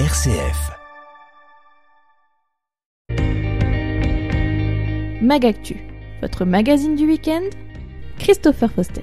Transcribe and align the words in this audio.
RCF. 0.00 0.72
Magactu, 5.22 5.76
votre 6.20 6.44
magazine 6.44 6.96
du 6.96 7.06
week-end, 7.06 7.44
Christopher 8.18 8.72
Faustin. 8.72 9.02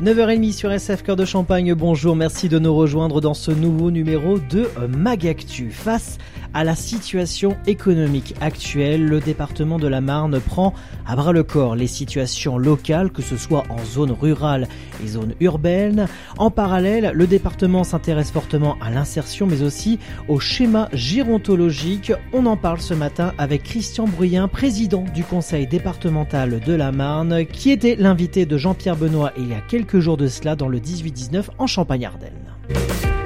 9h30 0.00 0.52
sur 0.52 0.70
SF 0.70 1.02
Cœur 1.02 1.16
de 1.16 1.24
Champagne, 1.24 1.74
bonjour, 1.74 2.14
merci 2.14 2.48
de 2.48 2.60
nous 2.60 2.72
rejoindre 2.76 3.20
dans 3.20 3.34
ce 3.34 3.50
nouveau 3.50 3.90
numéro 3.90 4.38
de 4.38 4.70
Magactu. 4.96 5.72
Face 5.72 6.18
à 6.54 6.64
la 6.64 6.74
situation 6.76 7.56
économique 7.66 8.34
actuelle, 8.40 9.04
le 9.04 9.20
département 9.20 9.78
de 9.78 9.88
la 9.88 10.00
Marne 10.00 10.38
prend 10.40 10.74
à 11.06 11.16
bras 11.16 11.32
le 11.32 11.42
corps 11.42 11.74
les 11.74 11.86
situations 11.86 12.58
locales, 12.58 13.10
que 13.10 13.22
ce 13.22 13.36
soit 13.36 13.64
en 13.70 13.84
zone 13.84 14.12
rurale 14.12 14.68
et 15.02 15.08
zone 15.08 15.34
urbaine. 15.40 16.06
En 16.36 16.50
parallèle, 16.50 17.10
le 17.14 17.26
département 17.26 17.82
s'intéresse 17.82 18.30
fortement 18.30 18.76
à 18.80 18.90
l'insertion, 18.90 19.46
mais 19.46 19.62
aussi 19.62 19.98
au 20.28 20.38
schéma 20.38 20.88
gérontologique. 20.92 22.12
On 22.32 22.46
en 22.46 22.56
parle 22.56 22.80
ce 22.80 22.94
matin 22.94 23.32
avec 23.38 23.62
Christian 23.62 24.06
Bruyien, 24.06 24.48
président 24.48 25.04
du 25.14 25.24
conseil 25.24 25.66
départemental 25.66 26.60
de 26.60 26.72
la 26.72 26.92
Marne, 26.92 27.46
qui 27.46 27.70
était 27.70 27.96
l'invité 27.96 28.46
de 28.46 28.56
Jean-Pierre 28.56 28.96
Benoît 28.96 29.32
il 29.36 29.48
y 29.48 29.54
a 29.54 29.60
quelques 29.60 29.88
quelques 29.88 30.00
jours 30.00 30.16
de 30.16 30.28
cela 30.28 30.54
dans 30.54 30.68
le 30.68 30.80
18-19 30.80 31.44
en 31.56 31.66
Champagne-Ardenne. 31.66 33.17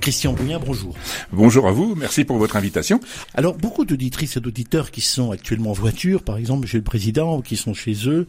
Christian 0.00 0.32
Brouillard, 0.32 0.60
bonjour. 0.60 0.94
Bonjour 1.32 1.68
à 1.68 1.72
vous, 1.72 1.94
merci 1.94 2.24
pour 2.24 2.38
votre 2.38 2.56
invitation. 2.56 3.00
Alors, 3.34 3.54
beaucoup 3.54 3.84
d'auditrices 3.84 4.36
et 4.36 4.40
d'auditeurs 4.40 4.90
qui 4.90 5.00
sont 5.00 5.30
actuellement 5.30 5.70
en 5.70 5.74
voiture, 5.74 6.22
par 6.22 6.38
exemple, 6.38 6.62
Monsieur 6.62 6.78
le 6.78 6.84
Président, 6.84 7.36
ou 7.36 7.42
qui 7.42 7.56
sont 7.56 7.74
chez 7.74 7.94
eux, 8.06 8.26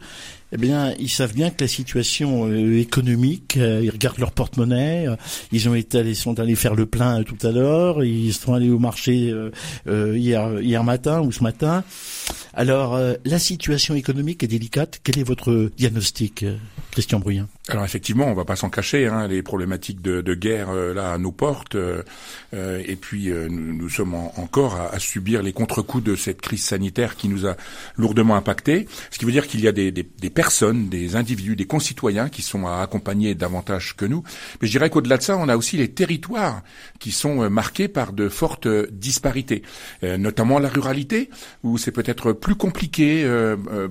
eh 0.54 0.58
bien, 0.58 0.94
ils 0.98 1.08
savent 1.08 1.32
bien 1.32 1.48
que 1.48 1.64
la 1.64 1.68
situation 1.68 2.46
euh, 2.46 2.78
économique, 2.78 3.56
euh, 3.56 3.80
ils 3.82 3.90
regardent 3.90 4.18
leur 4.18 4.32
porte-monnaie, 4.32 5.08
euh, 5.08 5.16
ils 5.50 5.66
ont 5.66 5.74
été 5.74 5.98
allés, 5.98 6.14
sont 6.14 6.38
allés 6.38 6.56
faire 6.56 6.74
le 6.74 6.84
plein 6.84 7.22
tout 7.22 7.38
à 7.46 7.50
l'heure, 7.50 8.04
ils 8.04 8.34
sont 8.34 8.52
allés 8.52 8.68
au 8.68 8.78
marché 8.78 9.32
hier, 9.86 10.60
hier 10.60 10.84
matin 10.84 11.22
ou 11.22 11.32
ce 11.32 11.42
matin. 11.42 11.84
Alors, 12.54 12.98
la 13.24 13.38
situation 13.38 13.94
économique 13.94 14.42
est 14.42 14.48
délicate. 14.48 15.00
Quel 15.02 15.18
est 15.18 15.22
votre 15.22 15.70
diagnostic, 15.76 16.44
Christian 16.90 17.18
Bruyant? 17.18 17.48
Alors, 17.68 17.84
effectivement, 17.84 18.26
on 18.26 18.34
va 18.34 18.44
pas 18.44 18.56
s'en 18.56 18.68
cacher. 18.68 19.06
Hein, 19.06 19.26
les 19.28 19.42
problématiques 19.42 20.02
de, 20.02 20.34
guerre 20.34 20.72
là 20.72 21.16
nous 21.16 21.32
portent, 21.32 21.76
et 22.52 22.96
puis 22.96 23.30
nous, 23.30 23.88
sommes 23.88 24.14
encore 24.14 24.74
à, 24.74 24.94
à, 24.94 24.98
subir 24.98 25.42
les 25.42 25.52
contre-coups 25.52 26.04
de 26.04 26.16
cette 26.16 26.40
crise 26.40 26.64
sanitaire 26.64 27.16
qui 27.16 27.28
nous 27.28 27.46
a 27.46 27.56
lourdement 27.96 28.36
impactés. 28.36 28.86
Ce 29.10 29.18
qui 29.18 29.24
veut 29.24 29.32
dire 29.32 29.46
qu'il 29.46 29.60
y 29.60 29.68
a 29.68 29.72
des, 29.72 29.90
des, 29.90 30.02
des 30.02 30.30
personnes, 30.42 30.88
des 30.88 31.14
individus, 31.14 31.54
des 31.54 31.66
concitoyens 31.66 32.28
qui 32.28 32.42
sont 32.42 32.66
à 32.66 32.82
accompagner 32.82 33.36
davantage 33.36 33.94
que 33.94 34.04
nous. 34.04 34.24
Mais 34.60 34.66
je 34.66 34.72
dirais 34.72 34.90
qu'au-delà 34.90 35.16
de 35.16 35.22
ça, 35.22 35.36
on 35.36 35.48
a 35.48 35.56
aussi 35.56 35.76
les 35.76 35.92
territoires 35.92 36.62
qui 36.98 37.12
sont 37.12 37.44
euh, 37.44 37.48
marqués 37.48 37.86
par 37.86 38.12
de 38.12 38.28
fortes 38.28 38.66
euh, 38.66 38.88
disparités, 38.90 39.62
euh, 40.02 40.16
notamment 40.16 40.58
la 40.58 40.68
ruralité, 40.68 41.30
où 41.62 41.78
c'est 41.78 41.92
peut-être 41.92 42.32
plus 42.32 42.56
compliqué 42.56 43.24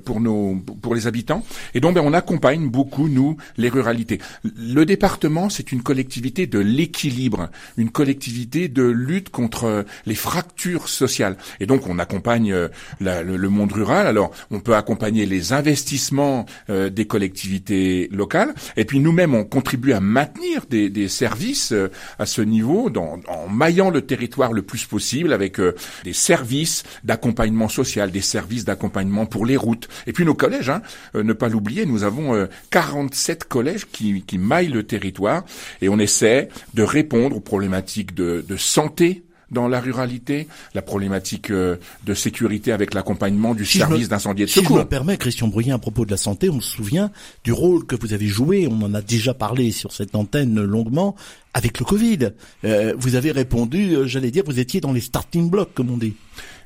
pour 0.03 0.19
nos, 0.19 0.57
pour 0.81 0.93
les 0.93 1.07
habitants. 1.07 1.45
Et 1.73 1.79
donc, 1.79 1.95
ben, 1.95 2.03
on 2.03 2.11
accompagne 2.11 2.69
beaucoup 2.69 3.07
nous 3.07 3.37
les 3.55 3.69
ruralités. 3.69 4.19
Le 4.43 4.83
département, 4.83 5.49
c'est 5.49 5.71
une 5.71 5.81
collectivité 5.81 6.47
de 6.47 6.59
l'équilibre, 6.59 7.49
une 7.77 7.91
collectivité 7.91 8.67
de 8.67 8.83
lutte 8.83 9.29
contre 9.29 9.85
les 10.05 10.15
fractures 10.15 10.89
sociales. 10.89 11.37
Et 11.61 11.65
donc, 11.65 11.87
on 11.87 11.97
accompagne 11.97 12.53
le, 12.99 13.23
le 13.23 13.49
monde 13.49 13.71
rural. 13.71 14.05
Alors, 14.05 14.31
on 14.49 14.59
peut 14.59 14.75
accompagner 14.75 15.25
les 15.25 15.53
investissements 15.53 16.40
euh, 16.69 16.89
des 16.89 17.05
collectivités 17.05 18.09
locales. 18.11 18.53
Et 18.77 18.85
puis 18.85 18.99
nous-mêmes, 18.99 19.33
on 19.33 19.43
contribue 19.43 19.93
à 19.93 19.99
maintenir 19.99 20.65
des, 20.69 20.89
des 20.89 21.07
services 21.07 21.71
euh, 21.71 21.89
à 22.19 22.25
ce 22.25 22.41
niveau, 22.41 22.89
dans, 22.89 23.19
en 23.27 23.47
maillant 23.49 23.89
le 23.89 24.01
territoire 24.01 24.53
le 24.53 24.61
plus 24.61 24.85
possible 24.85 25.33
avec 25.33 25.59
euh, 25.59 25.75
des 26.03 26.13
services 26.13 26.83
d'accompagnement 27.03 27.69
social, 27.69 28.11
des 28.11 28.21
services 28.21 28.65
d'accompagnement 28.65 29.25
pour 29.25 29.45
les 29.45 29.57
routes. 29.57 29.87
Et 30.07 30.13
puis 30.13 30.25
nos 30.25 30.35
collèges, 30.35 30.69
hein, 30.69 30.81
ne 31.13 31.33
pas 31.33 31.49
l'oublier, 31.49 31.85
nous 31.85 32.03
avons 32.03 32.47
47 32.69 33.45
collèges 33.45 33.85
qui, 33.91 34.21
qui 34.23 34.37
maillent 34.37 34.69
le 34.69 34.83
territoire 34.83 35.43
et 35.81 35.89
on 35.89 35.99
essaie 35.99 36.49
de 36.73 36.83
répondre 36.83 37.35
aux 37.35 37.41
problématiques 37.41 38.13
de, 38.13 38.43
de 38.47 38.57
santé 38.57 39.23
dans 39.51 39.67
la 39.67 39.79
ruralité, 39.79 40.47
la 40.73 40.81
problématique 40.81 41.51
euh, 41.51 41.75
de 42.05 42.13
sécurité 42.13 42.71
avec 42.71 42.93
l'accompagnement 42.93 43.53
du 43.53 43.65
service 43.65 44.09
d'incendie 44.09 44.43
et 44.43 44.45
de 44.45 44.49
secours. 44.49 44.67
Si 44.67 44.73
je 44.75 44.79
me 44.79 44.85
permets, 44.85 45.17
Christian 45.17 45.47
Bruyant, 45.47 45.75
à 45.75 45.79
propos 45.79 46.05
de 46.05 46.11
la 46.11 46.17
santé, 46.17 46.49
on 46.49 46.61
se 46.61 46.71
souvient 46.71 47.11
du 47.43 47.51
rôle 47.51 47.85
que 47.85 47.95
vous 47.95 48.13
avez 48.13 48.27
joué, 48.27 48.67
on 48.69 48.81
en 48.81 48.93
a 48.93 49.01
déjà 49.01 49.33
parlé 49.33 49.71
sur 49.71 49.91
cette 49.91 50.15
antenne 50.15 50.61
longuement, 50.61 51.15
avec 51.53 51.79
le 51.79 51.85
Covid. 51.85 52.29
Euh, 52.63 52.93
vous 52.97 53.15
avez 53.15 53.31
répondu, 53.31 53.95
euh, 53.95 54.07
j'allais 54.07 54.31
dire, 54.31 54.43
vous 54.45 54.59
étiez 54.59 54.81
dans 54.81 54.93
les 54.93 55.01
starting 55.01 55.49
blocks, 55.49 55.73
comme 55.73 55.91
on 55.91 55.97
dit. 55.97 56.13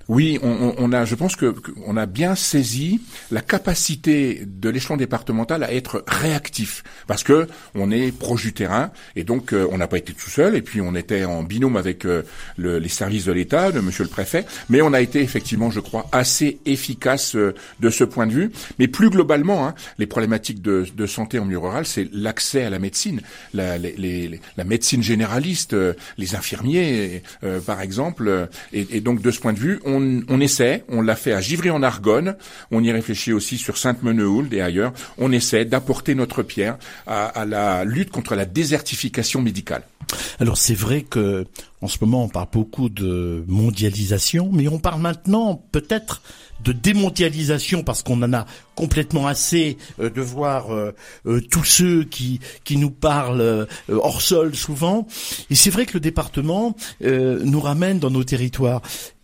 Oui, 0.08 0.40
on, 0.44 0.76
on, 0.78 0.92
a, 0.94 1.04
je 1.04 1.16
pense 1.16 1.36
que 1.36 1.56
on 1.86 1.98
a 1.98 2.06
bien 2.06 2.36
saisi 2.36 3.02
la 3.32 3.42
capacité 3.42 4.44
de 4.46 4.70
l'échelon 4.70 4.98
départemental 4.98 5.64
à 5.64 5.74
être 5.74 6.04
réactif, 6.08 6.84
parce 7.08 7.24
que 7.24 7.48
on 7.74 7.90
est 7.90 8.16
proche 8.16 8.44
du 8.44 8.54
terrain 8.54 8.92
et 9.16 9.24
donc 9.24 9.52
euh, 9.52 9.68
on 9.72 9.80
n'a 9.80 9.88
pas 9.88 9.98
été 9.98 10.14
tout 10.14 10.30
seul. 10.30 10.56
Et 10.56 10.62
puis 10.62 10.80
on 10.80 10.94
était 10.94 11.26
en 11.26 11.42
binôme 11.42 11.76
avec 11.76 12.06
euh, 12.06 12.22
le, 12.56 12.78
les 12.78 12.90
services 12.90 13.26
de 13.26 13.32
l'État, 13.32 13.72
de 13.72 13.80
Monsieur 13.80 14.04
le 14.04 14.10
Préfet, 14.10 14.46
mais 14.70 14.84
on 14.84 14.94
a 14.94 15.02
été 15.02 15.22
effectivement, 15.22 15.72
je 15.72 15.80
crois, 15.80 16.08
assez 16.12 16.60
efficace 16.68 17.36
euh, 17.36 17.56
de 17.80 17.90
ce 17.90 18.04
point 18.04 18.28
de 18.28 18.34
vue. 18.34 18.52
Mais 18.78 18.88
plus 18.88 19.10
globalement, 19.10 19.68
hein, 19.68 19.74
les 19.98 20.06
problématiques 20.06 20.62
de, 20.62 20.86
de, 20.96 21.06
santé 21.08 21.40
en 21.40 21.46
milieu 21.46 21.60
rural, 21.60 21.88
c'est 21.88 22.08
l'accès 22.14 22.64
à 22.64 22.70
la 22.70 22.78
médecine, 22.78 23.22
la, 23.56 23.80
les, 23.80 23.96
les, 23.98 24.40
la 24.56 24.64
médecine 24.64 25.02
généraliste, 25.02 25.76
les 26.18 26.36
infirmiers, 26.36 27.24
par 27.66 27.82
exemple. 27.82 28.50
Et, 28.74 29.02
donc 29.02 29.22
de 29.22 29.32
ce 29.32 29.40
point 29.40 29.54
de 29.54 29.60
vue, 29.60 29.80
on, 29.96 30.40
essaie, 30.40 30.84
on 30.90 31.02
l'a 31.02 31.16
fait 31.16 31.34
à 31.34 31.42
Givry-en-Argonne, 31.42 32.36
on 32.72 32.84
y 32.84 32.92
réfléchit 32.92 33.34
aussi 33.34 33.58
sur 33.58 33.78
Sainte-Menehould 33.78 34.54
et 34.54 34.62
ailleurs, 34.62 34.94
on 35.18 35.32
essaie 35.32 35.66
d'apporter 35.66 36.16
notre 36.16 36.44
pierre 36.44 36.78
à, 37.08 37.46
la 37.46 37.84
lutte 37.84 38.10
contre 38.10 38.36
la 38.36 38.46
désertification 38.46 39.42
médicale. 39.42 39.84
Alors 40.40 40.58
c'est 40.58 40.76
vrai 40.76 41.02
que 41.02 41.46
en 41.82 41.88
ce 41.88 41.98
moment 42.02 42.24
on 42.24 42.30
parle 42.30 42.48
beaucoup 42.52 42.90
de 42.90 43.44
mondialisation, 43.48 44.50
mais 44.52 44.68
on 44.68 44.80
parle 44.80 45.02
maintenant 45.02 45.64
peut-être 45.72 46.22
de 46.64 46.72
démondialisation 46.72 47.84
parce 47.84 48.02
qu'on 48.02 48.22
en 48.24 48.34
a 48.34 48.46
complètement 48.76 49.28
assez 49.28 49.78
euh, 50.00 50.10
de 50.10 50.22
voir 50.22 50.74
euh, 50.74 50.94
euh, 51.26 51.42
tous 51.42 51.64
ceux 51.64 52.04
qui 52.04 52.40
qui 52.64 52.78
nous 52.78 52.92
parlent 52.92 53.68
hors 53.90 54.22
sol 54.22 54.56
souvent. 54.56 55.08
Et 55.50 55.56
c'est 55.56 55.70
vrai 55.70 55.86
que 55.86 55.94
le 55.94 56.00
département 56.00 56.76
nous 57.02 57.60
ramène 57.60 58.00
dans 58.00 58.12
nos 58.12 58.24
territoires. 58.24 58.82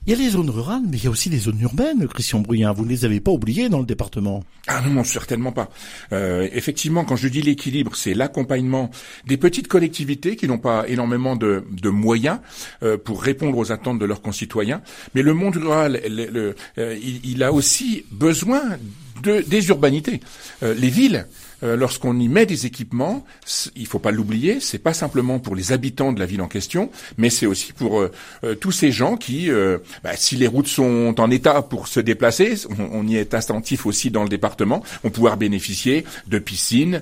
Il 0.07 0.13
y 0.13 0.15
a 0.15 0.17
les 0.17 0.31
zones 0.31 0.49
rurales, 0.49 0.81
mais 0.89 0.97
il 0.97 1.03
y 1.03 1.07
a 1.07 1.11
aussi 1.11 1.29
les 1.29 1.37
zones 1.37 1.61
urbaines, 1.61 2.07
Christian 2.07 2.39
Bruyant. 2.39 2.73
Vous 2.73 2.85
ne 2.85 2.89
les 2.89 3.05
avez 3.05 3.19
pas 3.19 3.29
oubliées 3.29 3.69
dans 3.69 3.77
le 3.77 3.85
département 3.85 4.43
Ah 4.65 4.81
non, 4.81 5.03
certainement 5.03 5.51
pas. 5.51 5.69
Euh, 6.11 6.49
effectivement, 6.53 7.05
quand 7.05 7.15
je 7.15 7.27
dis 7.27 7.43
l'équilibre, 7.43 7.95
c'est 7.95 8.15
l'accompagnement 8.15 8.89
des 9.27 9.37
petites 9.37 9.67
collectivités 9.67 10.35
qui 10.35 10.47
n'ont 10.47 10.57
pas 10.57 10.87
énormément 10.87 11.35
de, 11.35 11.63
moyens 11.83 12.39
euh, 12.81 12.97
pour 12.97 13.21
répondre 13.21 13.55
aux 13.59 13.71
attentes 13.71 13.99
de 13.99 14.05
leurs 14.05 14.23
concitoyens. 14.23 14.81
Mais 15.13 15.21
le 15.21 15.35
monde 15.35 15.57
rural, 15.57 16.01
euh, 16.03 16.53
il, 17.23 17.43
a 17.43 17.53
aussi 17.53 18.03
besoin 18.11 18.63
de, 19.21 19.41
des 19.41 19.69
urbanités. 19.69 20.19
Les 20.63 20.89
villes 20.89 21.27
euh, 21.63 21.75
lorsqu'on 21.75 22.19
y 22.19 22.27
met 22.27 22.45
des 22.45 22.65
équipements, 22.65 23.25
il 23.75 23.85
faut 23.85 23.99
pas 23.99 24.11
l'oublier, 24.11 24.59
c'est 24.59 24.79
pas 24.79 24.93
simplement 24.93 25.39
pour 25.39 25.55
les 25.55 25.71
habitants 25.71 26.11
de 26.11 26.19
la 26.19 26.25
ville 26.25 26.41
en 26.41 26.47
question, 26.47 26.89
mais 27.17 27.29
c'est 27.29 27.45
aussi 27.45 27.73
pour 27.73 27.99
euh, 27.99 28.11
euh, 28.43 28.55
tous 28.55 28.71
ces 28.71 28.91
gens 28.91 29.17
qui, 29.17 29.49
bah, 30.03 30.11
si 30.15 30.35
les 30.35 30.47
routes 30.47 30.67
sont 30.67 31.15
en 31.19 31.31
état 31.31 31.61
pour 31.61 31.87
se 31.87 31.99
déplacer, 31.99 32.55
on, 32.91 33.07
y 33.07 33.17
est 33.17 33.33
attentif 33.33 33.85
aussi 33.85 34.11
dans 34.11 34.23
le 34.23 34.29
département, 34.29 34.83
on 35.03 35.09
pouvoir 35.09 35.37
bénéficier 35.37 36.05
de 36.27 36.39
piscines, 36.39 37.01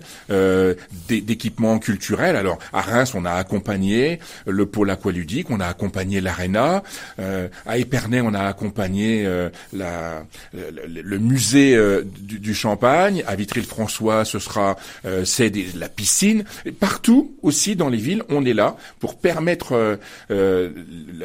d'équipements 1.08 1.80
culturels. 1.80 2.36
Alors 2.36 2.60
à 2.74 2.82
Reims, 2.82 3.14
on 3.16 3.26
a 3.26 3.32
accompagné 3.32 4.20
le 4.46 4.66
pôle 4.66 4.90
aqualudique, 4.90 5.50
on 5.50 5.60
a 5.60 5.68
accompagné 5.68 6.22
l'aréna, 6.22 6.84
à 7.18 7.78
Épernay, 7.78 8.22
on 8.22 8.34
a 8.34 8.44
accompagné 8.44 9.28
la, 9.74 10.26
le, 10.54 11.02
le, 11.02 11.20
musée 11.20 11.78
du, 12.20 12.40
du, 12.40 12.54
Champagne, 12.54 13.24
à 13.28 13.36
Vitry-le-François, 13.36 14.26
ce 14.26 14.40
euh, 14.58 15.26
c'est 15.26 15.52
la 15.76 15.90
piscine. 15.90 16.44
partout 16.80 17.36
aussi 17.42 17.76
dans 17.76 17.90
les 17.90 17.98
villes, 17.98 18.24
on 18.30 18.46
est 18.46 18.54
là 18.54 18.78
pour 19.00 19.18
permettre 19.18 19.74
euh, 19.74 19.96
euh, 20.32 20.72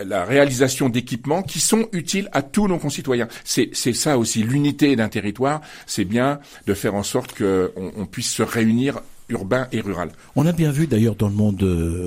la 0.04 0.24
réalisation 0.24 0.88
d'équipements 0.88 1.42
qui 1.42 1.60
sont 1.60 1.88
utiles 1.92 2.28
à 2.32 2.42
tous 2.42 2.68
nos 2.68 2.78
concitoyens. 2.78 3.28
C'est 3.44 3.74
ça 3.74 4.18
aussi 4.18 4.42
l'unité 4.42 4.96
d'un 4.96 5.08
territoire. 5.08 5.60
C'est 5.86 6.04
bien 6.04 6.40
de 6.66 6.74
faire 6.74 6.94
en 6.94 7.02
sorte 7.02 7.36
qu'on 7.36 7.92
on 7.96 8.06
puisse 8.06 8.30
se 8.30 8.42
réunir 8.42 9.00
urbain 9.30 9.68
et 9.72 9.80
rural. 9.80 10.10
On 10.36 10.46
a 10.46 10.52
bien 10.52 10.70
vu 10.70 10.86
d'ailleurs 10.86 11.16
dans 11.16 11.28
le 11.28 11.34
monde 11.34 11.62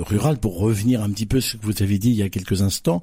rural, 0.06 0.38
pour 0.38 0.58
revenir 0.58 1.02
un 1.02 1.10
petit 1.10 1.26
peu 1.26 1.40
sur 1.40 1.52
ce 1.52 1.56
que 1.56 1.66
vous 1.66 1.82
avez 1.82 1.98
dit 1.98 2.10
il 2.10 2.16
y 2.16 2.22
a 2.22 2.28
quelques 2.28 2.62
instants, 2.62 3.02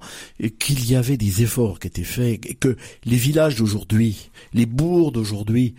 qu'il 0.60 0.90
y 0.90 0.96
avait 0.96 1.18
des 1.18 1.44
efforts 1.44 1.80
qui 1.80 1.88
étaient 1.88 2.04
faits, 2.04 2.46
et 2.46 2.56
que 2.56 2.78
les 3.04 3.18
villages 3.18 3.56
d'aujourd'hui, 3.58 4.32
les 4.54 4.66
bourgs 4.66 5.12
d'aujourd'hui, 5.12 5.76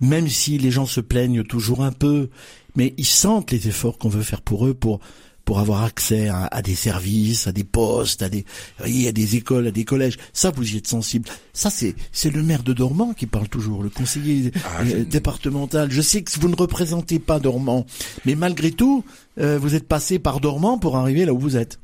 même 0.00 0.28
si 0.28 0.58
les 0.58 0.70
gens 0.70 0.86
se 0.86 1.00
plaignent 1.00 1.44
toujours 1.44 1.82
un 1.82 1.92
peu, 1.92 2.30
mais 2.76 2.94
ils 2.96 3.06
sentent 3.06 3.50
les 3.50 3.68
efforts 3.68 3.98
qu'on 3.98 4.08
veut 4.08 4.22
faire 4.22 4.42
pour 4.42 4.66
eux 4.66 4.74
pour 4.74 5.00
pour 5.48 5.60
avoir 5.60 5.82
accès 5.82 6.28
à, 6.28 6.60
des 6.60 6.74
services, 6.74 7.46
à 7.46 7.52
des 7.52 7.64
postes, 7.64 8.22
à 8.22 8.28
des, 8.28 8.44
à 8.80 9.12
des 9.12 9.36
écoles, 9.36 9.68
à 9.68 9.70
des 9.70 9.86
collèges. 9.86 10.18
Ça, 10.34 10.50
vous 10.50 10.74
y 10.74 10.76
êtes 10.76 10.86
sensible. 10.86 11.26
Ça, 11.54 11.70
c'est, 11.70 11.94
c'est 12.12 12.28
le 12.28 12.42
maire 12.42 12.62
de 12.62 12.74
Dormant 12.74 13.14
qui 13.14 13.24
parle 13.24 13.48
toujours, 13.48 13.82
le 13.82 13.88
conseiller 13.88 14.52
ah, 14.62 14.82
euh, 14.82 15.06
départemental. 15.06 15.90
Je 15.90 16.02
sais 16.02 16.20
que 16.20 16.38
vous 16.38 16.50
ne 16.50 16.54
représentez 16.54 17.18
pas 17.18 17.40
Dormant, 17.40 17.86
mais 18.26 18.34
malgré 18.34 18.72
tout, 18.72 19.06
euh, 19.38 19.58
vous 19.58 19.74
êtes 19.74 19.86
passé 19.86 20.18
par 20.18 20.40
Dormant 20.40 20.78
pour 20.78 20.96
arriver 20.96 21.24
là 21.24 21.32
où 21.32 21.38
vous 21.38 21.56
êtes. 21.56 21.78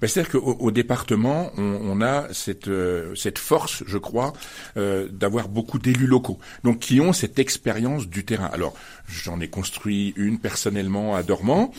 Ben, 0.00 0.08
C'est-à-dire 0.08 0.32
qu'au 0.32 0.56
au 0.58 0.70
département, 0.70 1.50
on, 1.56 1.78
on 1.82 2.00
a 2.00 2.26
cette, 2.32 2.68
euh, 2.68 3.14
cette 3.14 3.38
force, 3.38 3.84
je 3.86 3.98
crois, 3.98 4.32
euh, 4.76 5.08
d'avoir 5.10 5.48
beaucoup 5.48 5.78
d'élus 5.78 6.06
locaux, 6.06 6.38
donc 6.64 6.80
qui 6.80 7.00
ont 7.00 7.12
cette 7.12 7.38
expérience 7.38 8.08
du 8.08 8.24
terrain. 8.24 8.50
Alors, 8.52 8.74
j'en 9.08 9.40
ai 9.40 9.48
construit 9.48 10.12
une 10.16 10.38
personnellement 10.38 11.14
à 11.14 11.22
Dormant. 11.22 11.72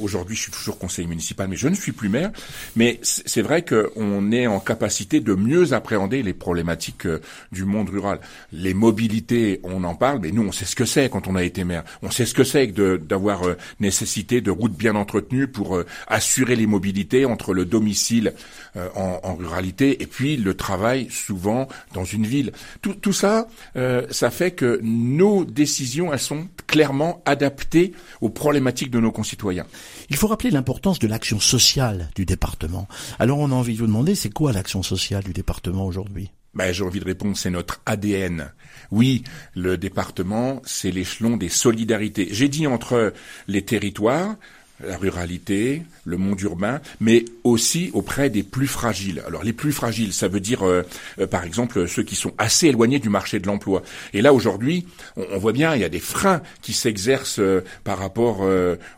Aujourd'hui, 0.00 0.36
je 0.36 0.42
suis 0.42 0.52
toujours 0.52 0.78
conseiller 0.78 1.08
municipal, 1.08 1.48
mais 1.48 1.56
je 1.56 1.68
ne 1.68 1.74
suis 1.74 1.92
plus 1.92 2.08
maire. 2.08 2.30
Mais 2.74 3.00
c'est 3.02 3.42
vrai 3.42 3.64
qu'on 3.64 4.32
est 4.32 4.46
en 4.46 4.60
capacité 4.60 5.20
de 5.20 5.34
mieux 5.34 5.72
appréhender 5.72 6.22
les 6.22 6.34
problématiques 6.34 7.06
du 7.52 7.64
monde 7.64 7.88
rural. 7.88 8.20
Les 8.52 8.74
mobilités, 8.74 9.60
on 9.62 9.84
en 9.84 9.94
parle, 9.94 10.20
mais 10.20 10.30
nous, 10.32 10.42
on 10.42 10.52
sait 10.52 10.64
ce 10.64 10.76
que 10.76 10.84
c'est 10.84 11.08
quand 11.08 11.26
on 11.28 11.36
a 11.36 11.42
été 11.42 11.64
maire. 11.64 11.84
On 12.02 12.10
sait 12.10 12.26
ce 12.26 12.34
que 12.34 12.44
c'est 12.44 12.66
d'avoir 12.68 13.42
nécessité 13.80 14.40
de 14.40 14.50
bien 14.72 14.94
entretenues 14.94 15.48
pour 15.48 15.76
euh, 15.76 15.86
assurer 16.06 16.56
les 16.56 16.66
mobilités 16.66 17.24
entre 17.24 17.54
le 17.54 17.64
domicile 17.64 18.34
euh, 18.76 18.88
en, 18.94 19.34
ruralité 19.36 20.02
et 20.02 20.06
puis 20.06 20.36
le 20.36 20.54
travail 20.54 21.08
souvent 21.10 21.68
dans 21.92 22.04
une 22.04 22.26
ville. 22.26 22.52
Tout, 22.80 23.12
ça, 23.12 23.48
euh, 23.76 24.06
ça 24.10 24.30
fait 24.30 24.52
que 24.52 24.80
nos 24.82 25.44
décisions, 25.44 26.12
elles 26.12 26.18
sont 26.18 26.48
clairement 26.66 27.22
adaptées 27.26 27.92
aux 28.20 28.30
problématiques 28.30 28.90
de 28.90 29.00
nos 29.00 29.12
concitoyens. 29.12 29.66
Il 30.08 30.16
faut 30.16 30.28
rappeler 30.28 30.50
l'importance 30.50 30.98
de 30.98 31.06
l'action 31.06 31.40
sociale 31.40 32.08
du 32.14 32.24
département. 32.24 32.88
Alors 33.18 33.38
on 33.38 33.50
a 33.50 33.54
envie 33.54 33.74
de 33.74 33.80
vous 33.80 33.86
demander, 33.86 34.14
c'est 34.14 34.30
quoi 34.30 34.52
l'action 34.52 34.82
sociale 34.82 35.24
du 35.24 35.32
département 35.32 35.86
aujourd'hui? 35.86 36.30
Ben, 36.56 36.72
j'ai 36.72 36.84
envie 36.84 37.00
de 37.00 37.04
répondre, 37.04 37.36
c'est 37.36 37.50
notre 37.50 37.82
ADN. 37.84 38.50
Oui, 38.90 39.24
le 39.54 39.76
département, 39.76 40.62
c'est 40.64 40.90
l'échelon 40.90 41.36
des 41.36 41.50
solidarités. 41.50 42.28
J'ai 42.30 42.48
dit 42.48 42.66
entre 42.66 43.12
les 43.46 43.62
territoires, 43.62 44.36
la 44.84 44.96
ruralité, 44.96 45.82
le 46.04 46.16
monde 46.16 46.40
urbain, 46.40 46.80
mais 47.00 47.24
aussi 47.44 47.90
auprès 47.94 48.30
des 48.30 48.42
plus 48.42 48.66
fragiles. 48.66 49.22
Alors 49.26 49.42
les 49.42 49.52
plus 49.52 49.72
fragiles, 49.72 50.12
ça 50.12 50.28
veut 50.28 50.40
dire 50.40 50.66
euh, 50.66 50.82
euh, 51.18 51.26
par 51.26 51.44
exemple 51.44 51.88
ceux 51.88 52.02
qui 52.02 52.14
sont 52.14 52.32
assez 52.38 52.68
éloignés 52.68 52.98
du 52.98 53.08
marché 53.08 53.38
de 53.38 53.46
l'emploi. 53.46 53.82
Et 54.12 54.22
là 54.22 54.32
aujourd'hui, 54.32 54.86
on, 55.16 55.38
voit 55.38 55.52
bien, 55.52 55.74
il 55.74 55.80
y 55.80 55.84
a 55.84 55.88
des 55.88 56.00
freins 56.00 56.42
qui 56.62 56.72
s'exercent 56.72 57.40
euh, 57.40 57.64
par 57.84 57.98
rapport 57.98 58.46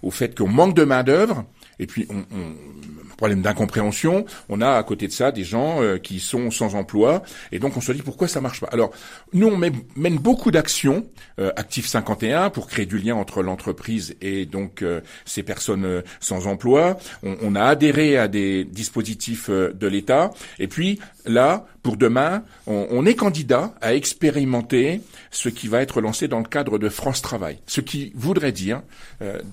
au 0.03 0.11
fait 0.11 0.37
qu'on 0.37 0.49
manque 0.49 0.75
de 0.75 0.85
main 0.85 1.03
d'œuvre. 1.03 1.45
Et 1.79 1.87
puis 1.87 2.07
on, 2.11 2.25
on 2.37 3.08
problème 3.19 3.43
d'incompréhension. 3.43 4.25
On 4.49 4.63
a 4.63 4.71
à 4.71 4.83
côté 4.83 5.09
de 5.09 5.13
ça 5.13 5.33
des 5.33 5.45
gens 5.45 5.83
euh, 5.83 5.99
qui 5.99 6.21
sont 6.21 6.51
sans 6.51 6.75
emploi 6.75 7.23
et 7.53 7.59
donc 7.59 7.77
on 7.77 7.83
se 7.83 7.93
dit 7.93 8.01
pourquoi 8.01 8.29
ça 8.29 8.41
marche 8.41 8.61
pas? 8.61 8.69
Alors 8.69 8.93
nous 9.35 9.49
on 9.49 9.57
mène 9.59 10.19
beaucoup 10.19 10.51
d'actions 10.51 11.05
euh, 11.39 11.51
Actif 11.57 11.87
51 11.87 12.51
pour 12.51 12.69
créer 12.69 12.87
du 12.87 12.99
lien 12.99 13.17
entre 13.17 13.43
l'entreprise 13.43 14.17
et 14.23 14.47
donc 14.47 14.83
euh, 14.83 15.01
ces 15.25 15.43
personnes 15.43 15.85
euh, 15.85 16.03
sans 16.21 16.47
emploi. 16.47 16.97
On, 17.23 17.37
on, 17.43 17.55
a 17.57 17.65
adhéré 17.65 18.17
à 18.17 18.29
des 18.29 18.65
dispositifs 18.65 19.51
de 19.51 19.87
l'État 19.89 20.31
et 20.61 20.69
puis 20.69 21.01
là 21.27 21.67
pour 21.83 21.97
demain 21.97 22.45
on, 22.67 22.87
on 22.91 23.05
est 23.05 23.15
candidat 23.15 23.75
à 23.81 23.95
expérimenter 23.95 25.01
ce 25.33 25.49
qui 25.49 25.67
va 25.67 25.83
être 25.83 26.01
lancé 26.01 26.29
dans 26.29 26.39
le 26.39 26.45
cadre 26.45 26.79
de 26.79 26.89
France 26.89 27.21
Travail. 27.21 27.59
Ce 27.67 27.81
qui 27.81 28.13
voudrait 28.15 28.53
dire 28.53 28.83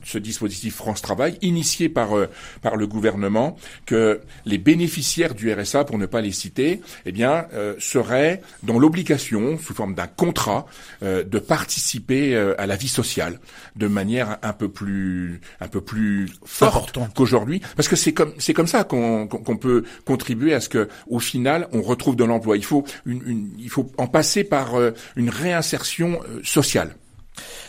ce 0.03 0.17
dispositif 0.19 0.75
France 0.75 1.01
Travail 1.01 1.39
initié 1.41 1.89
par 1.89 2.09
par 2.61 2.75
le 2.75 2.85
gouvernement 2.85 3.54
que 3.85 4.21
les 4.45 4.57
bénéficiaires 4.57 5.33
du 5.33 5.51
RSA, 5.51 5.85
pour 5.85 5.97
ne 5.97 6.05
pas 6.05 6.21
les 6.21 6.31
citer, 6.31 6.81
eh 7.05 7.11
bien, 7.11 7.45
euh, 7.53 7.75
seraient 7.79 8.41
dans 8.63 8.79
l'obligation, 8.79 9.57
sous 9.57 9.73
forme 9.73 9.95
d'un 9.95 10.07
contrat, 10.07 10.65
euh, 11.03 11.23
de 11.23 11.39
participer 11.39 12.35
euh, 12.35 12.59
à 12.59 12.65
la 12.65 12.75
vie 12.75 12.87
sociale 12.87 13.39
de 13.75 13.87
manière 13.87 14.37
un 14.41 14.53
peu 14.53 14.69
plus, 14.69 15.41
un 15.59 15.67
peu 15.67 15.81
plus 15.81 16.29
forte 16.45 16.97
qu'aujourd'hui, 17.15 17.61
parce 17.75 17.87
que 17.87 17.95
c'est 17.95 18.13
comme, 18.13 18.33
c'est 18.37 18.53
comme 18.53 18.67
ça 18.67 18.83
qu'on, 18.83 19.27
qu'on 19.27 19.57
peut 19.57 19.83
contribuer 20.05 20.53
à 20.53 20.59
ce 20.59 20.69
que, 20.69 20.87
au 21.07 21.19
final, 21.19 21.67
on 21.71 21.81
retrouve 21.81 22.15
de 22.15 22.23
l'emploi. 22.23 22.57
Il 22.57 22.65
faut 22.65 22.85
une, 23.05 23.49
il 23.59 23.69
faut 23.69 23.91
en 23.97 24.07
passer 24.07 24.43
par 24.43 24.75
une 25.15 25.29
réinsertion 25.29 26.19
sociale. 26.43 26.95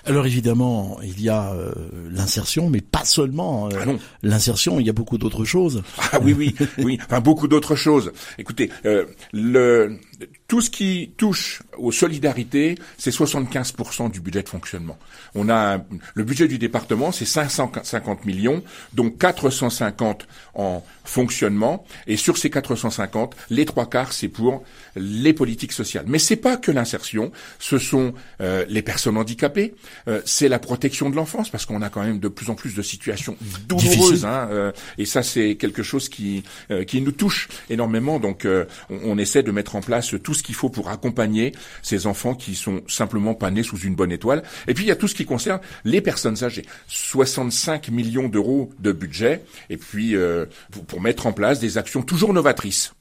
Alors 0.04 0.26
évidemment, 0.26 0.98
il 1.02 1.20
y 1.20 1.28
a 1.28 1.52
euh, 1.52 1.72
l'insertion, 2.10 2.70
mais 2.70 2.80
pas 2.80 3.04
seulement 3.04 3.68
euh, 3.68 3.70
ah 3.80 3.90
l'insertion, 4.22 4.78
il 4.78 4.86
y 4.86 4.90
a 4.90 4.92
beaucoup 4.92 5.18
d'autres 5.18 5.44
choses. 5.44 5.82
Ah 6.12 6.20
oui, 6.22 6.32
oui, 6.32 6.54
oui, 6.78 6.98
enfin 7.04 7.20
beaucoup 7.20 7.48
d'autres 7.48 7.74
choses. 7.74 8.12
Écoutez, 8.38 8.70
euh, 8.84 9.06
le 9.32 9.98
tout 10.48 10.60
ce 10.60 10.70
qui 10.70 11.10
touche 11.16 11.62
aux 11.76 11.92
solidarités, 11.92 12.76
c'est 12.98 13.10
75% 13.10 14.10
du 14.10 14.20
budget 14.20 14.42
de 14.42 14.48
fonctionnement. 14.48 14.96
On 15.34 15.48
a 15.48 15.84
le 16.14 16.24
budget 16.24 16.46
du 16.46 16.58
département, 16.58 17.10
c'est 17.10 17.24
550 17.24 18.24
millions, 18.24 18.62
donc 18.94 19.18
450 19.18 20.26
en 20.54 20.84
fonctionnement, 21.04 21.84
et 22.06 22.16
sur 22.16 22.38
ces 22.38 22.50
450, 22.50 23.34
les 23.50 23.64
trois 23.64 23.88
quarts, 23.88 24.12
c'est 24.12 24.28
pour 24.28 24.62
les 24.94 25.32
politiques 25.32 25.72
sociales. 25.72 26.04
Mais 26.06 26.18
c'est 26.18 26.36
pas 26.36 26.56
que 26.56 26.70
l'insertion, 26.70 27.32
ce 27.58 27.78
sont 27.78 28.14
euh, 28.40 28.64
les 28.68 28.82
personnes 28.82 29.16
handicapées, 29.16 29.74
euh, 30.08 30.20
c'est 30.24 30.48
la 30.48 30.58
protection 30.58 31.10
de 31.10 31.16
l'enfance, 31.16 31.50
parce 31.50 31.66
qu'on 31.66 31.82
a 31.82 31.90
quand 31.90 32.02
même 32.02 32.20
de 32.20 32.28
plus 32.28 32.50
en 32.50 32.54
plus 32.54 32.74
de 32.74 32.82
situations 32.82 33.36
douloureuses, 33.68 34.24
hein, 34.24 34.48
euh, 34.52 34.72
et 34.96 35.06
ça 35.06 35.22
c'est 35.22 35.56
quelque 35.56 35.82
chose 35.82 36.08
qui 36.08 36.44
qui 36.86 37.00
nous 37.00 37.12
touche 37.12 37.48
énormément. 37.70 38.18
Donc 38.18 38.46
on, 38.46 38.66
on 39.04 39.18
essaie 39.18 39.42
de 39.42 39.50
mettre 39.50 39.76
en 39.76 39.80
place 39.80 40.14
tout 40.22 40.35
ce 40.36 40.42
qu'il 40.42 40.54
faut 40.54 40.68
pour 40.68 40.88
accompagner 40.88 41.52
ces 41.82 42.06
enfants 42.06 42.34
qui 42.34 42.54
sont 42.54 42.82
simplement 42.86 43.34
pas 43.34 43.50
nés 43.50 43.62
sous 43.62 43.78
une 43.78 43.94
bonne 43.94 44.12
étoile. 44.12 44.42
Et 44.68 44.74
puis 44.74 44.84
il 44.84 44.88
y 44.88 44.92
a 44.92 44.96
tout 44.96 45.08
ce 45.08 45.14
qui 45.14 45.24
concerne 45.24 45.60
les 45.84 46.00
personnes 46.00 46.44
âgées. 46.44 46.64
65 46.86 47.88
millions 47.88 48.28
d'euros 48.28 48.70
de 48.78 48.92
budget, 48.92 49.42
et 49.70 49.76
puis 49.76 50.14
euh, 50.14 50.46
pour 50.86 51.00
mettre 51.00 51.26
en 51.26 51.32
place 51.32 51.58
des 51.58 51.78
actions 51.78 52.02
toujours 52.02 52.32
novatrices. 52.32 52.92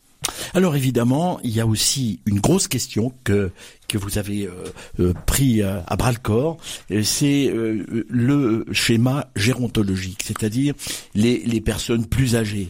Alors 0.53 0.75
évidemment, 0.75 1.39
il 1.43 1.51
y 1.51 1.59
a 1.59 1.67
aussi 1.67 2.19
une 2.25 2.39
grosse 2.39 2.67
question 2.67 3.13
que 3.23 3.51
que 3.95 4.03
vous 4.03 4.17
avez 4.17 4.45
euh, 4.45 4.51
euh, 4.99 5.13
pris 5.25 5.61
euh, 5.61 5.79
à 5.87 5.95
bras 5.95 6.11
le 6.11 6.17
corps, 6.17 6.57
c'est 7.03 7.51
le 8.09 8.65
schéma 8.71 9.29
gérontologique, 9.35 10.21
c'est-à-dire 10.23 10.73
les, 11.13 11.61
personnes 11.61 12.05
plus 12.05 12.35
âgées, 12.35 12.69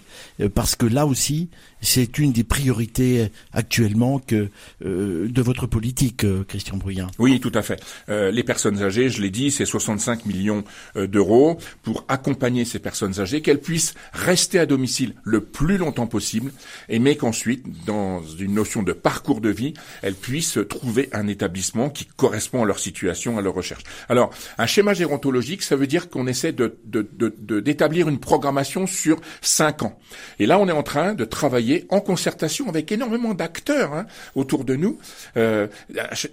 parce 0.54 0.76
que 0.76 0.86
là 0.86 1.06
aussi, 1.06 1.50
c'est 1.82 2.18
une 2.18 2.32
des 2.32 2.44
priorités 2.44 3.28
actuellement 3.52 4.20
que 4.20 4.50
de 4.82 5.42
votre 5.42 5.68
politique, 5.68 6.26
Christian 6.48 6.78
Bruyant. 6.78 7.08
Oui, 7.20 7.40
tout 7.40 7.52
à 7.54 7.62
fait. 7.62 7.82
les 8.08 8.44
personnes 8.44 8.82
âgées, 8.82 9.10
je 9.10 9.22
l'ai 9.22 9.30
dit, 9.30 9.52
c'est 9.52 9.66
65 9.66 10.26
millions 10.26 10.64
d'euros 10.96 11.58
pour 11.84 12.06
accompagner 12.08 12.66
ces 12.66 12.80
personnes 12.80 13.20
âgées, 13.20 13.42
qu'elles 13.42 13.62
puissent 13.62 13.94
rester 14.14 14.60
à 14.60 14.66
domicile 14.66 15.14
le 15.24 15.42
plus 15.42 15.78
longtemps 15.78 16.08
possible, 16.08 16.52
et 16.90 17.00
mais 17.00 17.16
qu'ensuite, 17.16 17.66
dans 17.86 18.24
une 18.24 18.54
notion 18.54 18.84
de 18.84 18.94
parcours 18.94 19.42
de 19.42 19.50
vie, 19.50 19.74
elles 20.02 20.16
puissent 20.16 20.60
trouver 20.70 21.10
un 21.16 21.28
établissement 21.28 21.90
qui 21.90 22.06
correspond 22.06 22.64
à 22.64 22.66
leur 22.66 22.80
situation, 22.80 23.38
à 23.38 23.42
leur 23.42 23.54
recherche. 23.54 23.84
Alors, 24.10 24.32
un 24.58 24.66
schéma 24.66 24.94
gérontologique, 24.94 25.64
ça 25.64 25.76
veut 25.76 25.88
dire 25.88 26.10
qu'on 26.10 26.28
essaie 26.28 26.52
de, 26.52 26.78
d'établir 26.86 28.08
une 28.10 28.20
programmation 28.20 28.88
sur 28.88 29.20
cinq 29.42 29.84
ans. 29.84 29.98
Et 30.40 30.46
là, 30.46 30.60
on 30.60 30.68
est 30.68 30.74
en 30.74 30.84
train 30.84 31.14
de 31.14 31.26
travailler 31.26 31.86
en 31.90 32.00
concertation 32.00 32.70
avec 32.70 32.92
énormément 32.92 33.34
d'acteurs 33.34 33.94
hein, 33.94 34.06
autour 34.36 34.66
de 34.66 34.76
nous, 34.76 34.98
euh, 35.38 35.68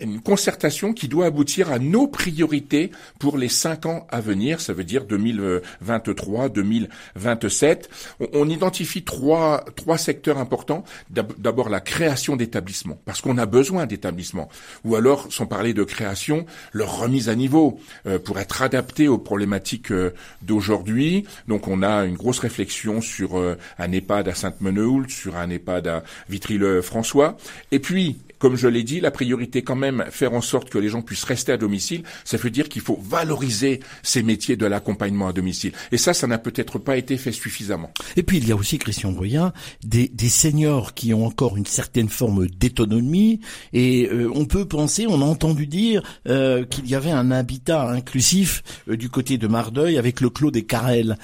une 0.00 0.20
concertation 0.20 0.92
qui 0.92 1.08
doit 1.08 1.26
aboutir 1.26 1.72
à 1.72 1.78
nos 1.78 2.06
priorités 2.06 2.90
pour 3.18 3.38
les 3.38 3.48
cinq 3.48 3.86
ans 3.86 4.06
à 4.10 4.20
venir. 4.20 4.60
Ça 4.60 4.72
veut 4.72 4.84
dire 4.84 5.04
2023, 5.04 6.48
2027. 6.48 7.90
On, 8.20 8.28
on 8.34 8.48
identifie 8.48 9.02
trois 9.02 9.62
trois 9.76 9.98
secteurs 9.98 10.38
importants. 10.38 10.84
D'abord 11.10 11.68
la 11.68 11.80
création 11.80 12.36
d'établissements, 12.36 12.98
parce 13.04 13.20
qu'on 13.20 13.38
a 13.38 13.46
besoin 13.46 13.86
d'établissements 13.86 14.48
ou 14.84 14.96
alors, 14.96 15.26
sans 15.30 15.46
parler 15.46 15.74
de 15.74 15.84
création, 15.84 16.46
leur 16.72 16.98
remise 16.98 17.28
à 17.28 17.34
niveau 17.34 17.80
euh, 18.06 18.18
pour 18.18 18.38
être 18.38 18.62
adapté 18.62 19.08
aux 19.08 19.18
problématiques 19.18 19.92
euh, 19.92 20.10
d'aujourd'hui. 20.42 21.24
Donc, 21.48 21.68
on 21.68 21.82
a 21.82 22.04
une 22.04 22.16
grosse 22.16 22.38
réflexion 22.38 23.00
sur 23.00 23.36
un 23.78 23.92
EHPAD 23.92 24.28
à 24.28 24.34
Sainte-Menehould, 24.34 25.10
sur 25.10 25.36
un 25.36 25.50
EHPAD 25.50 25.86
à 25.86 26.02
Vitry-le-François, 26.28 27.36
et 27.70 27.78
puis 27.78 28.18
comme 28.42 28.56
je 28.56 28.66
l'ai 28.66 28.82
dit, 28.82 28.98
la 28.98 29.12
priorité 29.12 29.62
quand 29.62 29.76
même, 29.76 30.04
faire 30.10 30.32
en 30.32 30.40
sorte 30.40 30.68
que 30.68 30.76
les 30.76 30.88
gens 30.88 31.00
puissent 31.00 31.22
rester 31.22 31.52
à 31.52 31.56
domicile, 31.56 32.02
ça 32.24 32.36
veut 32.36 32.50
dire 32.50 32.68
qu'il 32.68 32.82
faut 32.82 32.98
valoriser 33.00 33.78
ces 34.02 34.24
métiers 34.24 34.56
de 34.56 34.66
l'accompagnement 34.66 35.28
à 35.28 35.32
domicile. 35.32 35.70
Et 35.92 35.96
ça, 35.96 36.12
ça 36.12 36.26
n'a 36.26 36.38
peut-être 36.38 36.80
pas 36.80 36.96
été 36.96 37.16
fait 37.18 37.30
suffisamment. 37.30 37.92
Et 38.16 38.24
puis 38.24 38.38
il 38.38 38.48
y 38.48 38.50
a 38.50 38.56
aussi, 38.56 38.78
Christian 38.78 39.12
Bruyat, 39.12 39.52
des, 39.84 40.08
des 40.08 40.28
seniors 40.28 40.92
qui 40.92 41.14
ont 41.14 41.24
encore 41.24 41.56
une 41.56 41.66
certaine 41.66 42.08
forme 42.08 42.48
d'autonomie. 42.48 43.38
Et 43.72 44.08
euh, 44.10 44.28
on 44.34 44.44
peut 44.52 44.66
penser, 44.66 45.06
on 45.08 45.22
a 45.22 45.24
entendu 45.24 45.66
dire 45.66 46.02
euh, 46.28 46.66
qu'il 46.66 46.86
y 46.86 46.94
avait 46.94 47.10
un 47.10 47.30
habitat 47.30 47.88
inclusif 47.88 48.62
euh, 48.86 48.98
du 48.98 49.08
côté 49.08 49.38
de 49.38 49.46
Mardeuil 49.46 49.96
avec 49.96 50.20
le 50.20 50.28
Clos 50.28 50.50
des 50.50 50.64
Carrels. 50.64 51.16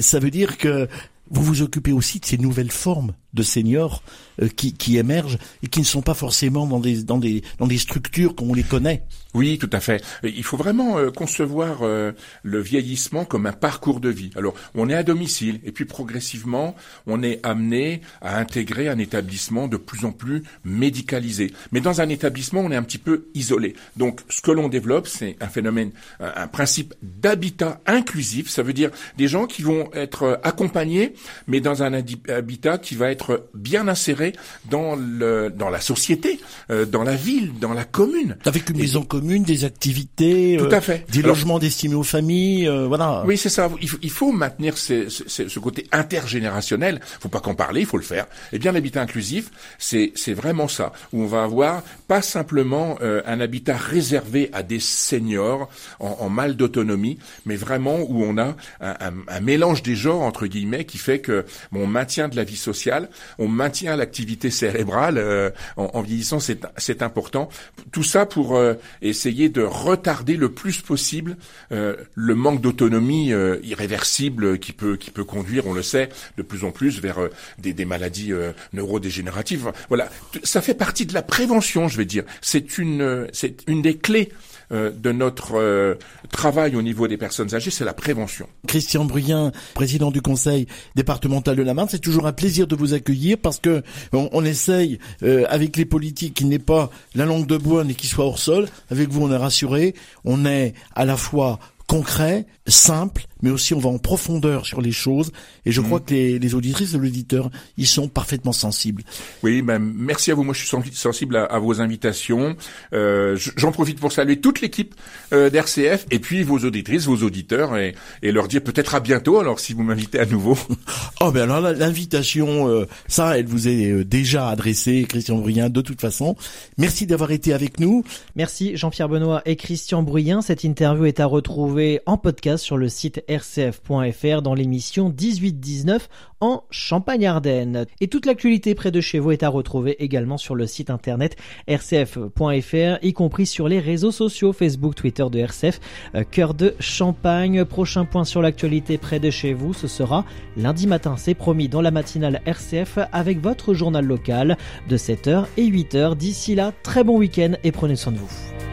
ça 0.00 0.18
veut 0.18 0.30
dire 0.30 0.58
que 0.58 0.86
vous 1.30 1.42
vous 1.42 1.62
occupez 1.62 1.92
aussi 1.92 2.20
de 2.20 2.26
ces 2.26 2.36
nouvelles 2.36 2.70
formes 2.70 3.12
de 3.34 3.42
seniors 3.42 4.02
euh, 4.42 4.48
qui, 4.48 4.72
qui, 4.72 4.96
émergent 4.96 5.38
et 5.62 5.68
qui 5.68 5.80
ne 5.80 5.84
sont 5.84 6.02
pas 6.02 6.14
forcément 6.14 6.66
dans 6.66 6.80
des, 6.80 7.02
dans 7.02 7.18
des, 7.18 7.42
dans 7.58 7.66
des 7.66 7.78
structures 7.78 8.34
comme 8.34 8.50
on 8.50 8.54
les 8.54 8.62
connaît. 8.62 9.04
Oui, 9.34 9.58
tout 9.58 9.68
à 9.72 9.80
fait. 9.80 10.02
Il 10.22 10.42
faut 10.42 10.56
vraiment 10.56 10.98
euh, 10.98 11.10
concevoir 11.10 11.82
euh, 11.82 12.12
le 12.42 12.60
vieillissement 12.60 13.26
comme 13.26 13.46
un 13.46 13.52
parcours 13.52 14.00
de 14.00 14.08
vie. 14.08 14.30
Alors, 14.36 14.54
on 14.74 14.88
est 14.88 14.94
à 14.94 15.02
domicile 15.02 15.60
et 15.64 15.72
puis 15.72 15.84
progressivement, 15.84 16.74
on 17.06 17.22
est 17.22 17.44
amené 17.44 18.00
à 18.22 18.38
intégrer 18.38 18.88
un 18.88 18.98
établissement 18.98 19.68
de 19.68 19.76
plus 19.76 20.06
en 20.06 20.12
plus 20.12 20.42
médicalisé. 20.64 21.52
Mais 21.72 21.80
dans 21.80 22.00
un 22.00 22.08
établissement, 22.08 22.60
on 22.60 22.70
est 22.70 22.76
un 22.76 22.82
petit 22.82 22.98
peu 22.98 23.26
isolé. 23.34 23.74
Donc, 23.96 24.20
ce 24.30 24.40
que 24.40 24.50
l'on 24.50 24.68
développe, 24.68 25.06
c'est 25.06 25.36
un 25.40 25.48
phénomène, 25.48 25.90
un, 26.20 26.48
principe 26.48 26.94
d'habitat 27.02 27.80
inclusif. 27.86 28.48
Ça 28.48 28.62
veut 28.62 28.72
dire 28.72 28.90
des 29.18 29.28
gens 29.28 29.46
qui 29.46 29.62
vont 29.62 29.90
être 29.92 30.40
accompagnés, 30.42 31.12
mais 31.46 31.60
dans 31.60 31.82
un 31.82 31.92
habitat 31.92 32.78
qui 32.78 32.94
va 32.94 33.10
être 33.10 33.27
bien 33.54 33.88
inséré 33.88 34.32
dans 34.70 34.96
le 34.96 35.50
dans 35.50 35.70
la 35.70 35.80
société, 35.80 36.40
euh, 36.70 36.84
dans 36.84 37.02
la 37.02 37.14
ville, 37.14 37.52
dans 37.60 37.72
la 37.72 37.84
commune. 37.84 38.36
Avec 38.44 38.70
une 38.70 38.78
maison 38.78 39.02
commune, 39.02 39.42
des 39.42 39.64
activités, 39.64 40.56
tout 40.58 40.74
à 40.74 40.80
fait. 40.80 41.04
des 41.10 41.22
logements 41.22 41.58
destinés 41.58 41.94
aux 41.94 42.02
familles, 42.02 42.68
euh, 42.68 42.86
voilà. 42.86 43.22
Oui, 43.26 43.36
c'est 43.36 43.48
ça. 43.48 43.70
Il 43.80 43.88
faut, 43.88 43.98
il 44.02 44.10
faut 44.10 44.32
maintenir 44.32 44.76
ce, 44.76 45.08
ce, 45.08 45.48
ce, 45.48 45.58
côté 45.58 45.86
intergénérationnel. 45.92 47.00
Faut 47.20 47.28
pas 47.28 47.40
qu'en 47.40 47.54
parler, 47.54 47.80
il 47.80 47.86
faut 47.86 47.96
le 47.98 48.02
faire. 48.02 48.26
Eh 48.52 48.58
bien, 48.58 48.72
l'habitat 48.72 49.02
inclusif, 49.02 49.50
c'est 49.78 50.12
c'est 50.14 50.34
vraiment 50.34 50.68
ça, 50.68 50.92
où 51.12 51.22
on 51.22 51.26
va 51.26 51.42
avoir 51.44 51.82
pas 52.06 52.22
simplement 52.22 52.98
euh, 53.02 53.22
un 53.26 53.40
habitat 53.40 53.76
réservé 53.76 54.50
à 54.52 54.62
des 54.62 54.80
seniors 54.80 55.68
en, 56.00 56.16
en 56.20 56.28
mal 56.28 56.56
d'autonomie, 56.56 57.18
mais 57.46 57.56
vraiment 57.56 57.98
où 58.00 58.22
on 58.22 58.38
a 58.38 58.56
un, 58.80 58.96
un, 59.00 59.12
un, 59.28 59.40
mélange 59.40 59.82
des 59.82 59.94
genres 59.94 60.22
entre 60.22 60.46
guillemets 60.46 60.84
qui 60.84 60.98
fait 60.98 61.20
que 61.20 61.44
bon, 61.72 61.82
on 61.82 61.86
maintient 61.86 62.28
de 62.28 62.36
la 62.36 62.44
vie 62.44 62.56
sociale, 62.56 63.07
on 63.38 63.48
maintient 63.48 63.96
l'activité 63.96 64.50
cérébrale 64.50 65.18
euh, 65.18 65.50
en, 65.76 66.00
vieillissant, 66.02 66.38
c'est 66.40 67.02
important. 67.02 67.48
Tout 67.92 68.02
ça 68.02 68.26
pour 68.26 68.56
euh, 68.56 68.74
essayer 69.02 69.48
de 69.48 69.62
retarder 69.62 70.36
le 70.36 70.50
plus 70.50 70.80
possible 70.80 71.36
euh, 71.72 71.96
le 72.14 72.34
manque 72.34 72.60
d'autonomie 72.60 73.32
irréversible 73.62 74.58
qui 74.58 74.72
peut 74.72 74.96
qui 74.96 75.10
peut 75.10 75.24
conduire, 75.24 75.66
on 75.66 75.72
le 75.72 75.82
sait, 75.82 76.08
de 76.36 76.42
plus 76.42 76.64
en 76.64 76.70
plus 76.70 77.00
vers 77.00 77.18
des, 77.58 77.72
des, 77.72 77.84
maladies 77.84 78.32
neurodégénératives. 78.72 79.72
Voilà, 79.88 80.08
ça 80.42 80.60
fait 80.60 80.74
partie 80.74 81.06
de 81.06 81.14
la 81.14 81.22
prévention, 81.22 81.88
je 81.88 81.96
vais 81.96 82.04
dire. 82.04 82.24
C'est 82.40 82.78
une 82.78 83.28
c'est 83.32 83.62
une 83.66 83.82
des 83.82 83.96
clés 83.96 84.30
euh, 84.70 84.90
de 84.90 85.12
notre 85.12 85.54
euh, 85.54 85.94
travail 86.30 86.76
au 86.76 86.82
niveau 86.82 87.08
des 87.08 87.16
personnes 87.16 87.54
âgées, 87.54 87.70
c'est 87.70 87.84
la 87.84 87.94
prévention. 87.94 88.46
Christian 88.66 89.04
Bruyien, 89.06 89.52
président 89.74 90.10
du 90.10 90.20
conseil 90.20 90.66
départemental 90.94 91.56
de 91.56 91.62
la 91.62 91.72
Marne, 91.72 91.88
c'est 91.90 91.98
toujours 91.98 92.26
un 92.26 92.32
plaisir 92.32 92.66
de 92.66 92.76
vous 92.76 92.92
accueillir 92.92 93.38
parce 93.38 93.60
que 93.60 93.82
on, 94.12 94.44
essaye 94.44 94.98
euh, 95.22 95.44
avec 95.48 95.76
les 95.76 95.84
politiques 95.84 96.34
qui 96.34 96.44
n'est 96.44 96.58
pas 96.58 96.90
la 97.14 97.24
langue 97.24 97.46
de 97.46 97.56
bois 97.56 97.84
mais 97.84 97.94
qui 97.94 98.06
soit 98.06 98.26
hors 98.26 98.38
sol. 98.38 98.68
Avec 98.90 99.08
vous, 99.08 99.22
on 99.24 99.32
est 99.32 99.36
rassuré. 99.36 99.94
On 100.24 100.44
est 100.44 100.74
à 100.94 101.04
la 101.04 101.16
fois 101.16 101.58
concret, 101.86 102.46
simple, 102.66 103.24
mais 103.42 103.50
aussi 103.50 103.74
on 103.74 103.78
va 103.78 103.90
en 103.90 103.98
profondeur 103.98 104.66
sur 104.66 104.80
les 104.80 104.92
choses. 104.92 105.32
Et 105.66 105.72
je 105.72 105.80
mm. 105.80 105.84
crois 105.84 106.00
que 106.00 106.14
les, 106.14 106.38
les 106.38 106.54
auditrices 106.54 106.94
et 106.94 106.98
l'auditeur, 106.98 107.50
ils 107.76 107.86
sont 107.86 108.08
parfaitement 108.08 108.52
sensibles. 108.52 109.02
Oui, 109.42 109.62
ben, 109.62 109.78
merci 109.78 110.30
à 110.30 110.34
vous. 110.34 110.44
Moi, 110.44 110.54
je 110.54 110.64
suis 110.64 110.94
sensible 110.94 111.36
à, 111.36 111.58
vos 111.58 111.80
invitations. 111.80 112.56
Euh, 112.92 113.36
J'en 113.56 113.72
profite 113.72 113.98
pour 114.00 114.12
saluer 114.12 114.40
toute 114.40 114.60
l'équipe 114.60 114.94
euh, 115.32 115.50
d'RCF 115.50 116.06
et 116.10 116.18
puis 116.18 116.42
vos 116.42 116.58
auditrices, 116.58 117.06
vos 117.06 117.22
auditeurs 117.22 117.76
et, 117.76 117.94
et 118.22 118.32
leur 118.32 118.48
dire 118.48 118.62
peut-être 118.62 118.94
à 118.94 119.00
bientôt. 119.00 119.38
Alors, 119.38 119.60
si 119.60 119.72
vous 119.72 119.82
m'invitez 119.82 120.18
à 120.18 120.26
nouveau. 120.26 120.56
oh 121.20 121.30
ben 121.30 121.50
alors 121.50 121.60
l'invitation, 121.60 122.68
euh, 122.68 122.86
ça, 123.06 123.38
elle 123.38 123.46
vous 123.46 123.68
est 123.68 123.90
euh, 123.90 124.04
déjà 124.04 124.48
adressée, 124.48 125.06
Christian 125.08 125.38
Bruyien, 125.38 125.70
de 125.70 125.80
toute 125.80 126.00
façon. 126.00 126.36
Merci 126.76 127.06
d'avoir 127.06 127.30
été 127.30 127.52
avec 127.52 127.80
nous. 127.80 128.04
Merci 128.36 128.76
Jean-Pierre 128.76 129.08
Benoît 129.08 129.42
et 129.46 129.56
Christian 129.56 130.02
Bruyien. 130.02 130.42
Cette 130.42 130.64
interview 130.64 131.04
est 131.06 131.20
à 131.20 131.26
retrouver 131.26 132.00
en 132.06 132.16
podcast 132.16 132.64
sur 132.64 132.76
le 132.76 132.88
site 132.88 133.22
rcf.fr 133.28 134.42
dans 134.42 134.54
l'émission 134.54 135.10
18-19 135.10 136.00
en 136.40 136.64
Champagne-Ardenne. 136.70 137.86
Et 138.00 138.08
toute 138.08 138.26
l'actualité 138.26 138.74
près 138.74 138.90
de 138.90 139.00
chez 139.00 139.18
vous 139.18 139.32
est 139.32 139.42
à 139.42 139.48
retrouver 139.48 140.02
également 140.02 140.36
sur 140.36 140.54
le 140.54 140.66
site 140.66 140.90
internet 140.90 141.36
rcf.fr, 141.68 142.98
y 143.02 143.12
compris 143.12 143.46
sur 143.46 143.68
les 143.68 143.80
réseaux 143.80 144.12
sociaux 144.12 144.52
Facebook, 144.52 144.94
Twitter 144.94 145.26
de 145.30 145.38
RCF, 145.38 145.80
euh, 146.14 146.24
Cœur 146.30 146.54
de 146.54 146.74
Champagne. 146.80 147.64
Prochain 147.64 148.04
point 148.04 148.24
sur 148.24 148.42
l'actualité 148.42 148.98
près 148.98 149.20
de 149.20 149.30
chez 149.30 149.52
vous, 149.52 149.74
ce 149.74 149.88
sera 149.88 150.24
lundi 150.56 150.86
matin, 150.86 151.16
c'est 151.16 151.34
promis, 151.34 151.68
dans 151.68 151.82
la 151.82 151.90
matinale 151.90 152.40
RCF 152.46 152.98
avec 153.12 153.40
votre 153.40 153.74
journal 153.74 154.04
local 154.04 154.56
de 154.88 154.96
7h 154.96 155.46
et 155.56 155.66
8h. 155.66 156.16
D'ici 156.16 156.54
là, 156.54 156.72
très 156.82 157.04
bon 157.04 157.18
week-end 157.18 157.52
et 157.64 157.72
prenez 157.72 157.96
soin 157.96 158.12
de 158.12 158.18
vous. 158.18 158.67